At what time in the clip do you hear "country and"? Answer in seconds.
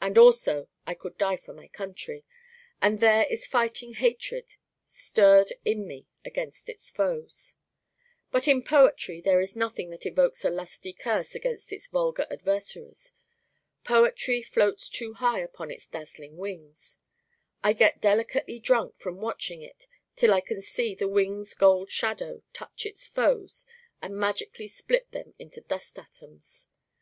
1.68-2.98